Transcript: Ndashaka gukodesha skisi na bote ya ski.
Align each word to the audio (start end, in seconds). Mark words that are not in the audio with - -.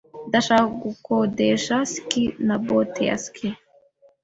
Ndashaka 0.27 0.67
gukodesha 0.83 1.75
skisi 1.93 2.35
na 2.47 2.55
bote 2.67 3.01
ya 3.09 3.17
ski. 3.23 3.49